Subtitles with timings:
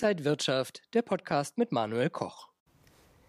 [0.00, 2.50] Inside Wirtschaft, der Podcast mit Manuel Koch.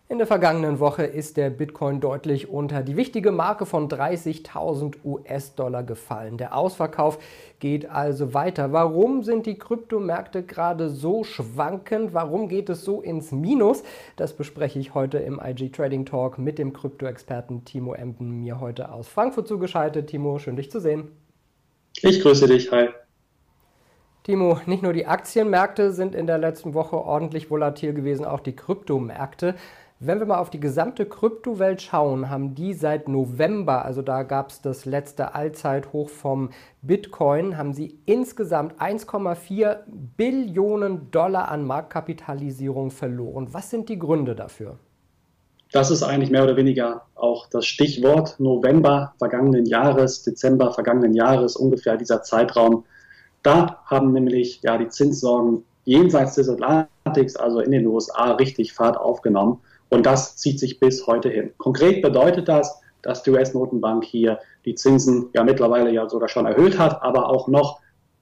[0.07, 5.81] In der vergangenen Woche ist der Bitcoin deutlich unter die wichtige Marke von 30.000 US-Dollar
[5.81, 6.37] gefallen.
[6.37, 7.17] Der Ausverkauf
[7.57, 8.71] geht also weiter.
[8.71, 12.13] Warum sind die Kryptomärkte gerade so schwankend?
[12.13, 13.81] Warum geht es so ins Minus?
[14.15, 18.91] Das bespreche ich heute im IG Trading Talk mit dem Krypto-Experten Timo Emden, mir heute
[18.91, 20.11] aus Frankfurt zugeschaltet.
[20.11, 21.07] Timo, schön dich zu sehen.
[22.03, 22.89] Ich grüße dich, hi.
[24.29, 28.55] Timo, nicht nur die Aktienmärkte sind in der letzten Woche ordentlich volatil gewesen, auch die
[28.55, 29.55] Kryptomärkte.
[29.99, 34.51] Wenn wir mal auf die gesamte Kryptowelt schauen, haben die seit November, also da gab
[34.51, 36.51] es das letzte Allzeithoch vom
[36.83, 39.77] Bitcoin, haben sie insgesamt 1,4
[40.15, 43.47] Billionen Dollar an Marktkapitalisierung verloren.
[43.51, 44.77] Was sind die Gründe dafür?
[45.71, 51.55] Das ist eigentlich mehr oder weniger auch das Stichwort November vergangenen Jahres, Dezember vergangenen Jahres,
[51.55, 52.85] ungefähr dieser Zeitraum.
[53.43, 58.97] Da haben nämlich ja die Zinssorgen jenseits des Atlantiks, also in den USA, richtig Fahrt
[58.97, 59.59] aufgenommen.
[59.89, 61.51] Und das zieht sich bis heute hin.
[61.57, 66.77] Konkret bedeutet das, dass die US-Notenbank hier die Zinsen ja mittlerweile ja sogar schon erhöht
[66.77, 67.79] hat, aber auch noch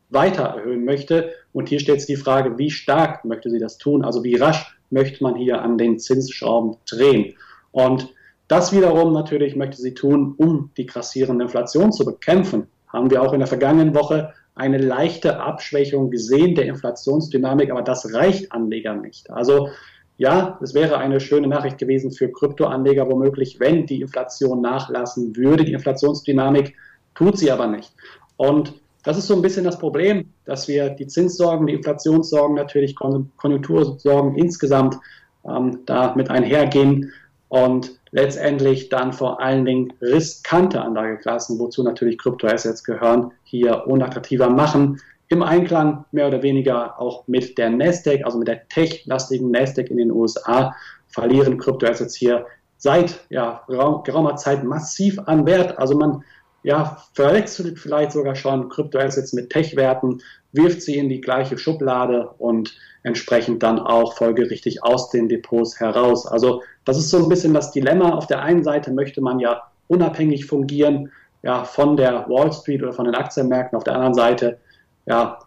[0.10, 1.32] weiter erhöhen möchte.
[1.52, 4.06] Und hier stellt sich die Frage, wie stark möchte sie das tun?
[4.06, 7.36] Also wie rasch möchte man hier an den Zinsschrauben drehen?
[7.72, 8.14] Und
[8.48, 12.68] das wiederum natürlich möchte sie tun, um die grassierende Inflation zu bekämpfen.
[12.88, 18.14] Haben wir auch in der vergangenen Woche eine leichte Abschwächung gesehen der Inflationsdynamik, aber das
[18.14, 19.30] reicht Anlegern nicht.
[19.30, 19.70] Also
[20.18, 25.64] ja, es wäre eine schöne Nachricht gewesen für Kryptoanleger womöglich, wenn die Inflation nachlassen würde.
[25.64, 26.76] Die Inflationsdynamik
[27.14, 27.94] tut sie aber nicht.
[28.36, 32.96] Und das ist so ein bisschen das Problem, dass wir die Zinssorgen, die Inflationssorgen, natürlich
[32.96, 34.98] Konjunktursorgen insgesamt
[35.46, 37.12] ähm, da mit einhergehen
[37.50, 45.00] und letztendlich dann vor allen Dingen riskante Anlageklassen, wozu natürlich Kryptoassets gehören, hier unattraktiver machen
[45.30, 49.98] im Einklang mehr oder weniger auch mit der Nasdaq, also mit der tech-lastigen Nasdaq in
[49.98, 50.73] den USA,
[51.08, 52.45] verlieren Kryptoassets hier
[52.77, 55.77] seit ja, geraumer Zeit massiv an Wert.
[55.77, 56.23] Also man
[56.67, 62.78] ja, verwechselt vielleicht sogar schon Kryptoassets mit Tech-Werten, wirft sie in die gleiche Schublade und
[63.04, 66.28] entsprechend dann auch folgerichtig aus den Depots heraus.
[66.28, 68.10] Also das ist so ein bisschen das Dilemma.
[68.10, 71.10] Auf der einen Seite möchte man ja unabhängig fungieren,
[71.42, 73.78] ja, von der Wall Street oder von den Aktienmärkten.
[73.78, 74.58] Auf der anderen Seite
[75.05, 75.39] ja,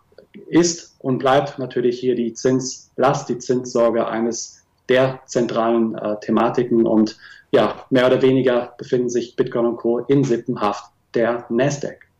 [0.48, 7.19] ist und bleibt natürlich hier die Zinslast, die Zinssorge eines der zentralen äh, Thematiken und
[7.50, 9.98] ja, mehr oder weniger befinden sich Bitcoin und Co.
[9.98, 12.10] in Sippenhaft der Nasdaq.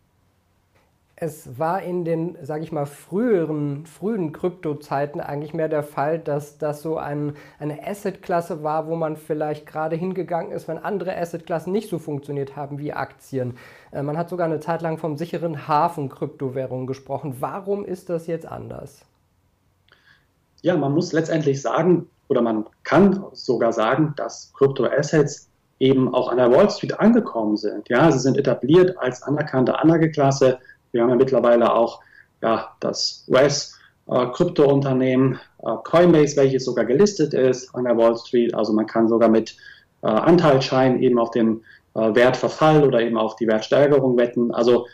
[1.23, 6.56] Es war in den, sage ich mal, früheren, frühen Kryptozeiten eigentlich mehr der Fall, dass
[6.56, 11.75] das so ein, eine Assetklasse war, wo man vielleicht gerade hingegangen ist, wenn andere Assetklassen
[11.75, 13.59] nicht so funktioniert haben wie Aktien.
[13.93, 17.37] Äh, man hat sogar eine Zeit lang vom sicheren Hafen Kryptowährungen gesprochen.
[17.41, 19.05] Warum ist das jetzt anders?
[20.62, 25.50] Ja, man muss letztendlich sagen, oder man kann sogar sagen, dass Kryptoassets
[25.81, 27.89] eben auch an der Wall Street angekommen sind.
[27.89, 30.59] Ja, sie sind etabliert als anerkannte Anlageklasse
[30.93, 32.01] wir haben ja mittlerweile auch
[32.43, 38.55] ja, das US-Kryptounternehmen äh, Coinbase, welches sogar gelistet ist an der Wall Street.
[38.55, 39.57] Also man kann sogar mit
[40.03, 41.63] äh, eben auf den
[41.95, 44.51] äh, Wertverfall oder eben auf die Wertsteigerung wetten.
[44.53, 44.87] Also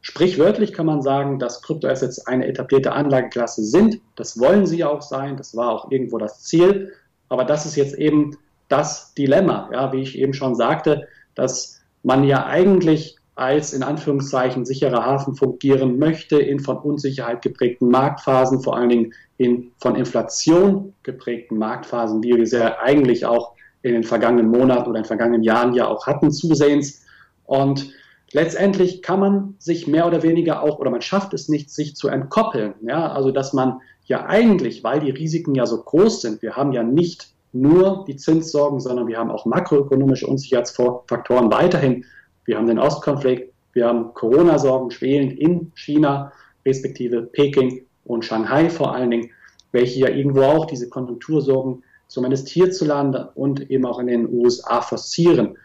[0.00, 4.00] sprichwörtlich kann man sagen, dass Kryptoassets eine etablierte Anlageklasse sind.
[4.16, 5.36] Das wollen sie auch sein.
[5.36, 6.92] Das war auch irgendwo das Ziel.
[7.28, 8.36] Aber das ist jetzt eben
[8.74, 14.64] das Dilemma, ja, wie ich eben schon sagte, dass man ja eigentlich als in Anführungszeichen
[14.64, 20.92] sicherer Hafen fungieren möchte in von Unsicherheit geprägten Marktphasen, vor allen Dingen in von Inflation
[21.04, 23.52] geprägten Marktphasen, wie wir ja eigentlich auch
[23.82, 27.04] in den vergangenen Monaten oder in den vergangenen Jahren ja auch hatten zusehends.
[27.44, 27.92] Und
[28.32, 32.08] letztendlich kann man sich mehr oder weniger auch, oder man schafft es nicht, sich zu
[32.08, 32.74] entkoppeln.
[32.82, 36.72] Ja, also dass man ja eigentlich, weil die Risiken ja so groß sind, wir haben
[36.72, 42.04] ja nicht nur die Zinssorgen, sondern wir haben auch makroökonomische Unsicherheitsfaktoren weiterhin
[42.44, 46.32] wir haben den Ostkonflikt, wir haben Corona-Sorgen schwelend in China,
[46.64, 49.30] respektive Peking und Shanghai vor allen Dingen,
[49.72, 55.56] welche ja irgendwo auch diese Konjunktursorgen zumindest hierzulande und eben auch in den USA forcieren.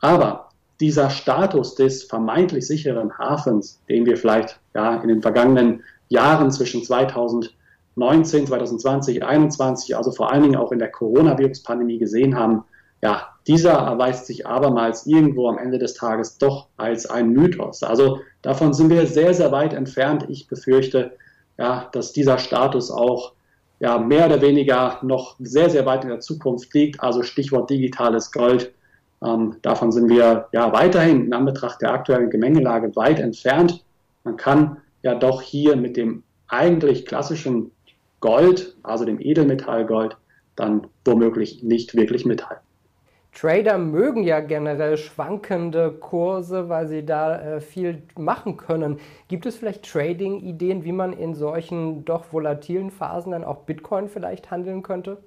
[0.00, 0.48] Aber
[0.80, 6.82] dieser Status des vermeintlich sicheren Hafens, den wir vielleicht ja in den vergangenen Jahren zwischen
[7.94, 12.64] 2019, 2020, 2021, also vor allen Dingen auch in der Coronavirus-Pandemie gesehen haben,
[13.02, 17.82] ja, dieser erweist sich abermals irgendwo am Ende des Tages doch als ein Mythos.
[17.82, 20.26] Also davon sind wir sehr, sehr weit entfernt.
[20.28, 21.12] Ich befürchte,
[21.58, 23.32] ja, dass dieser Status auch
[23.80, 27.02] ja, mehr oder weniger noch sehr, sehr weit in der Zukunft liegt.
[27.02, 28.72] Also Stichwort digitales Gold.
[29.24, 33.82] Ähm, davon sind wir ja weiterhin in Anbetracht der aktuellen Gemengelage weit entfernt.
[34.24, 37.70] Man kann ja doch hier mit dem eigentlich klassischen
[38.20, 40.16] Gold, also dem Edelmetall Gold,
[40.56, 42.64] dann womöglich nicht wirklich mithalten.
[43.32, 48.98] Trader mögen ja generell schwankende Kurse, weil sie da äh, viel machen können.
[49.28, 54.50] Gibt es vielleicht Trading-Ideen, wie man in solchen doch volatilen Phasen dann auch Bitcoin vielleicht
[54.50, 55.18] handeln könnte?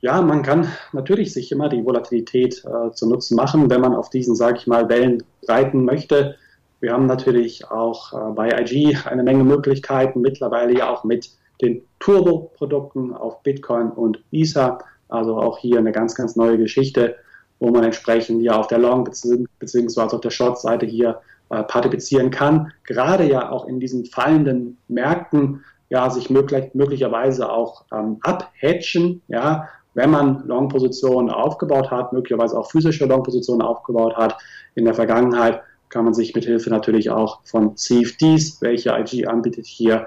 [0.00, 4.10] Ja, man kann natürlich sich immer die Volatilität äh, zu Nutzen machen, wenn man auf
[4.10, 6.36] diesen, sage ich mal, Wellen reiten möchte.
[6.80, 11.30] Wir haben natürlich auch äh, bei IG eine Menge Möglichkeiten, mittlerweile ja auch mit
[11.62, 14.78] den Turbo-Produkten auf Bitcoin und Ether.
[15.08, 17.16] Also auch hier eine ganz, ganz neue Geschichte,
[17.60, 20.00] wo man entsprechend ja auf der Long- bzw.
[20.00, 21.20] auf der Short-Seite hier
[21.50, 22.72] äh, partizipieren kann.
[22.84, 29.68] Gerade ja auch in diesen fallenden Märkten ja sich möglich, möglicherweise auch ähm, abhatchen, ja,
[29.94, 34.38] wenn man Long-Positionen aufgebaut hat, möglicherweise auch physische Long-Positionen aufgebaut hat
[34.74, 35.60] in der Vergangenheit,
[35.90, 40.06] kann man sich mit Hilfe natürlich auch von CFDs, welche IG anbietet, hier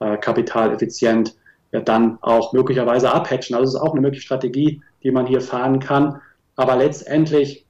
[0.00, 1.36] äh, kapitaleffizient
[1.72, 3.54] ja dann auch möglicherweise abhatchen.
[3.54, 6.20] Also es ist auch eine mögliche Strategie, die man hier fahren kann.
[6.56, 7.66] Aber letztendlich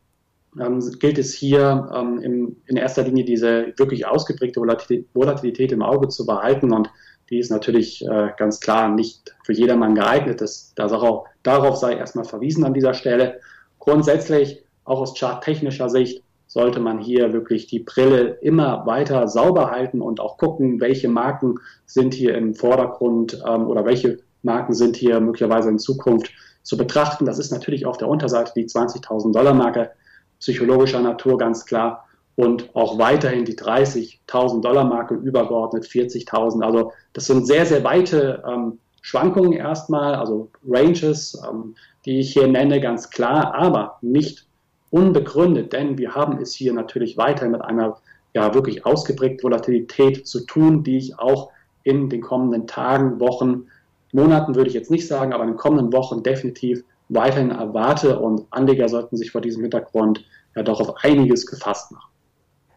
[0.59, 6.09] ähm, gilt es hier ähm, im, in erster Linie diese wirklich ausgeprägte Volatilität, im Auge
[6.09, 6.91] zu behalten und
[7.31, 10.41] die ist natürlich äh, ganz klar nicht für jedermann geeignet.
[10.41, 13.41] Das, das auch, darauf sei erstmal verwiesen an dieser Stelle.
[13.79, 20.01] Grundsätzlich, auch aus charttechnischer Sicht, sollte man hier wirklich die Brille immer weiter sauber halten
[20.01, 25.21] und auch gucken, welche Marken sind hier im Vordergrund ähm, oder welche Marken sind hier
[25.21, 26.33] möglicherweise in Zukunft
[26.65, 27.25] zu betrachten.
[27.25, 29.93] Das ist natürlich auf der Unterseite die 20.000 Dollar Marke
[30.41, 36.65] psychologischer Natur ganz klar und auch weiterhin die 30.000 Dollar Marke übergeordnet 40.000.
[36.65, 42.49] Also das sind sehr, sehr weite ähm, Schwankungen erstmal, also Ranges, ähm, die ich hier
[42.49, 44.50] nenne, ganz klar, aber nicht
[44.91, 47.99] unbegründet, denn wir haben es hier natürlich weiterhin mit einer
[48.35, 51.51] ja wirklich ausgeprägten Volatilität zu tun, die ich auch
[51.83, 53.67] in den kommenden Tagen, Wochen,
[54.13, 58.47] Monaten würde ich jetzt nicht sagen, aber in den kommenden Wochen definitiv weiterhin erwarte und
[58.51, 62.11] Anleger sollten sich vor diesem Hintergrund ja doch auf einiges gefasst machen.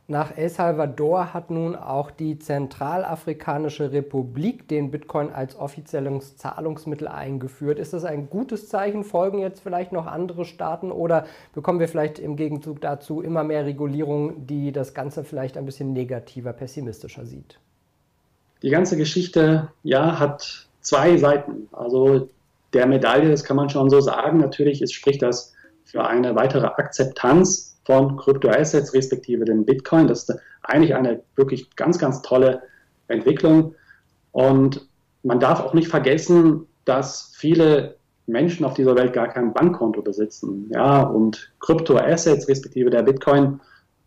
[0.08, 7.80] Nach El Salvador hat nun auch die Zentralafrikanische Republik den Bitcoin als offizielles Zahlungsmittel eingeführt.
[7.80, 9.06] Ist das ein gutes Zeichen?
[9.06, 13.66] Folgen jetzt vielleicht noch andere Staaten oder bekommen wir vielleicht im Gegenzug dazu immer mehr
[13.66, 17.60] Regulierung, die das Ganze vielleicht ein bisschen negativer, pessimistischer sieht?
[18.62, 21.70] Die ganze Geschichte, ja, hat zwei Seiten.
[21.72, 22.28] Also
[22.74, 24.40] der Medaille, das kann man schon so sagen.
[24.40, 25.54] Natürlich ist, spricht das
[25.86, 30.08] für eine weitere Akzeptanz von Kryptoassets, respektive den Bitcoin.
[30.08, 32.62] Das ist eigentlich eine wirklich ganz, ganz tolle
[33.08, 33.76] Entwicklung.
[34.32, 34.88] Und
[35.24, 37.96] man darf auch nicht vergessen, dass viele
[38.26, 40.70] Menschen auf dieser Welt gar kein Bankkonto besitzen.
[40.74, 43.60] Ja, und Kryptoassets, respektive der Bitcoin,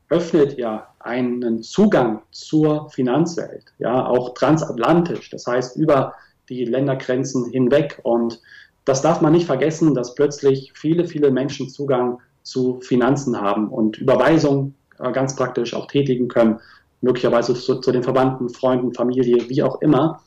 [0.08, 6.14] öffnet ja einen Zugang zur Finanzwelt, ja, auch transatlantisch, das heißt über
[6.48, 8.00] die Ländergrenzen hinweg.
[8.04, 8.40] Und
[8.84, 13.98] das darf man nicht vergessen, dass plötzlich viele, viele Menschen Zugang zu Finanzen haben und
[13.98, 16.60] Überweisungen äh, ganz praktisch auch tätigen können,
[17.00, 20.22] möglicherweise zu, zu den Verwandten, Freunden, Familie, wie auch immer.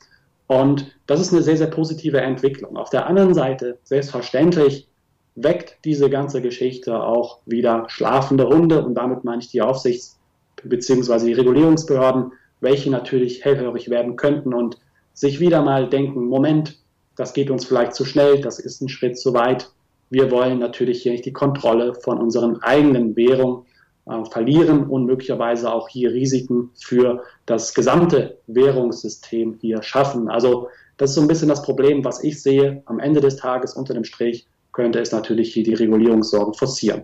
[0.48, 2.76] Und das ist eine sehr, sehr positive Entwicklung.
[2.76, 4.88] Auf der anderen Seite, selbstverständlich,
[5.36, 10.20] weckt diese ganze Geschichte auch wieder schlafende Hunde und damit meine ich die Aufsichts-
[10.62, 11.26] bzw.
[11.26, 14.78] die Regulierungsbehörden, welche natürlich hellhörig werden könnten und
[15.14, 16.80] sich wieder mal denken, Moment,
[17.16, 19.72] das geht uns vielleicht zu schnell, das ist ein Schritt zu weit,
[20.10, 23.66] wir wollen natürlich hier nicht die Kontrolle von unseren eigenen Währungen
[24.06, 30.30] äh, verlieren und möglicherweise auch hier Risiken für das gesamte Währungssystem hier schaffen.
[30.30, 32.82] Also das ist so ein bisschen das Problem, was ich sehe.
[32.86, 37.04] Am Ende des Tages unter dem Strich könnte es natürlich hier die Regulierungssorgen forcieren.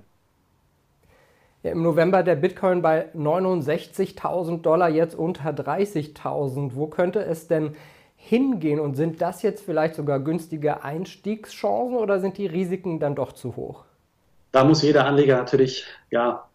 [1.63, 6.71] Ja, Im November der Bitcoin bei 69.000 Dollar, jetzt unter 30.000.
[6.75, 7.75] Wo könnte es denn
[8.27, 8.79] hingehen?
[8.79, 13.55] Und sind das jetzt vielleicht sogar günstige Einstiegschancen oder sind die Risiken dann doch zu
[13.55, 13.83] hoch?
[14.51, 16.45] Da muss jeder Anleger natürlich ja,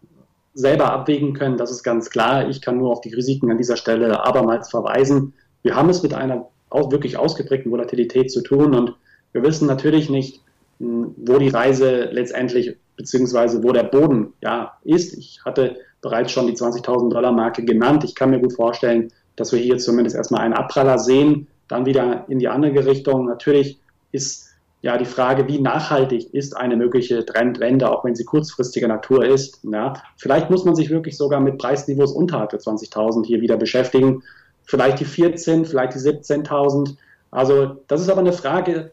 [0.55, 2.49] selber abwägen können, das ist ganz klar.
[2.49, 5.35] Ich kann nur auf die Risiken an dieser Stelle abermals verweisen.
[5.63, 8.95] Wir haben es mit einer wirklich ausgeprägten Volatilität zu tun und
[9.33, 10.41] wir wissen natürlich nicht,
[10.79, 15.17] hm, wo die Reise letztendlich beziehungsweise wo der Boden ja ist.
[15.17, 18.05] Ich hatte bereits schon die 20.000 Dollar Marke genannt.
[18.05, 22.25] Ich kann mir gut vorstellen, dass wir hier zumindest erstmal einen Abpraller sehen dann wieder
[22.29, 23.27] in die andere Richtung.
[23.27, 23.79] Natürlich
[24.13, 24.49] ist
[24.83, 29.61] ja die Frage, wie nachhaltig ist eine mögliche Trendwende, auch wenn sie kurzfristiger Natur ist.
[29.63, 34.23] Ja, vielleicht muss man sich wirklich sogar mit Preisniveaus unterhalb der 20.000 hier wieder beschäftigen.
[34.65, 36.97] Vielleicht die 14, vielleicht die 17.000.
[37.31, 38.91] Also das ist aber eine Frage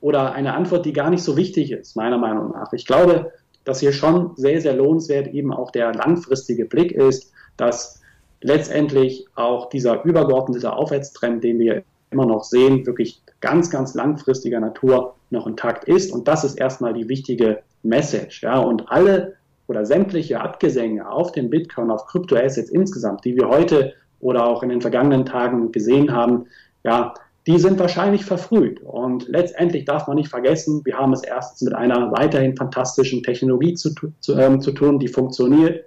[0.00, 2.72] oder eine Antwort, die gar nicht so wichtig ist, meiner Meinung nach.
[2.72, 3.32] Ich glaube,
[3.64, 8.00] dass hier schon sehr, sehr lohnenswert eben auch der langfristige Blick ist, dass
[8.40, 15.14] letztendlich auch dieser übergeordnete Aufwärtstrend, den wir immer noch sehen, wirklich ganz, ganz langfristiger Natur
[15.30, 16.12] noch intakt ist.
[16.12, 18.42] Und das ist erstmal die wichtige Message.
[18.42, 19.34] Ja, und alle
[19.66, 24.68] oder sämtliche Abgesänge auf den Bitcoin, auf Kryptoassets insgesamt, die wir heute oder auch in
[24.68, 26.46] den vergangenen Tagen gesehen haben,
[26.84, 27.14] ja,
[27.46, 28.80] die sind wahrscheinlich verfrüht.
[28.82, 33.74] Und letztendlich darf man nicht vergessen, wir haben es erstens mit einer weiterhin fantastischen Technologie
[33.74, 35.84] zu, zu, ähm, zu tun, die funktioniert.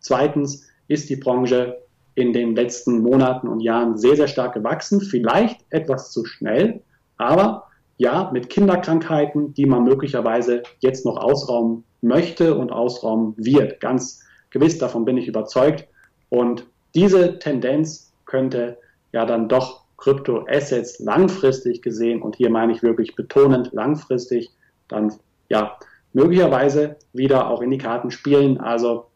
[0.00, 1.78] Zweitens ist die Branche
[2.18, 5.00] in den letzten Monaten und Jahren sehr, sehr stark gewachsen.
[5.00, 6.80] Vielleicht etwas zu schnell,
[7.16, 7.64] aber
[7.96, 13.80] ja, mit Kinderkrankheiten, die man möglicherweise jetzt noch ausrauben möchte und ausrauben wird.
[13.80, 14.20] Ganz
[14.50, 15.86] gewiss, davon bin ich überzeugt.
[16.28, 18.78] Und diese Tendenz könnte
[19.12, 24.50] ja dann doch Kryptoassets langfristig gesehen, und hier meine ich wirklich betonend langfristig,
[24.86, 25.12] dann
[25.48, 25.76] ja
[26.12, 28.58] möglicherweise wieder auch in die Karten spielen.
[28.58, 29.07] Also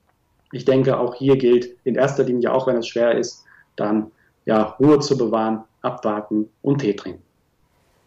[0.52, 3.44] ich denke, auch hier gilt in erster Linie, auch wenn es schwer ist,
[3.76, 4.10] dann
[4.44, 7.22] ja Ruhe zu bewahren, abwarten und Tee trinken.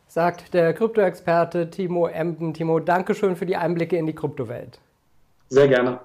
[0.07, 2.53] Sagt der Krypto-Experte Timo Emden.
[2.53, 4.79] Timo, Dankeschön für die Einblicke in die Kryptowelt.
[5.49, 5.99] Sehr gerne.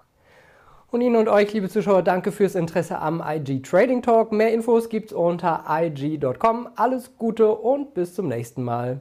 [0.90, 4.32] Und Ihnen und euch, liebe Zuschauer, danke fürs Interesse am IG Trading Talk.
[4.32, 6.68] Mehr Infos gibt's unter ig.com.
[6.75, 9.00] Alles Gute und bis zum nächsten Mal.